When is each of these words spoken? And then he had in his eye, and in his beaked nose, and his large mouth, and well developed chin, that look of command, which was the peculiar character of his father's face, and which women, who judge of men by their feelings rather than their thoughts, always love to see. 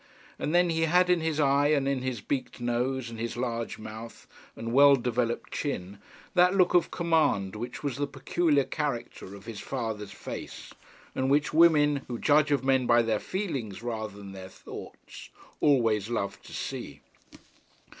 And 0.39 0.55
then 0.55 0.71
he 0.71 0.85
had 0.85 1.11
in 1.11 1.19
his 1.21 1.39
eye, 1.39 1.67
and 1.67 1.87
in 1.87 2.01
his 2.01 2.21
beaked 2.21 2.59
nose, 2.59 3.11
and 3.11 3.19
his 3.19 3.37
large 3.37 3.77
mouth, 3.77 4.25
and 4.55 4.73
well 4.73 4.95
developed 4.95 5.51
chin, 5.51 5.99
that 6.33 6.55
look 6.55 6.73
of 6.73 6.89
command, 6.89 7.55
which 7.55 7.83
was 7.83 7.97
the 7.97 8.07
peculiar 8.07 8.63
character 8.63 9.35
of 9.35 9.45
his 9.45 9.59
father's 9.59 10.11
face, 10.11 10.73
and 11.13 11.29
which 11.29 11.53
women, 11.53 12.01
who 12.07 12.17
judge 12.17 12.49
of 12.51 12.63
men 12.65 12.87
by 12.87 13.03
their 13.03 13.19
feelings 13.19 13.83
rather 13.83 14.17
than 14.17 14.31
their 14.31 14.49
thoughts, 14.49 15.29
always 15.59 16.09
love 16.09 16.41
to 16.41 16.51
see. 16.51 17.01